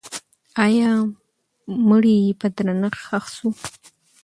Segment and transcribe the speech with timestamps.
[0.65, 0.91] آیا
[1.89, 3.47] مړی یې په درنښت ښخ سو؟